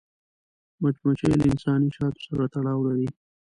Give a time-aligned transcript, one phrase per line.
[0.81, 3.07] مچمچۍ له انساني شاتو سره تړاو لري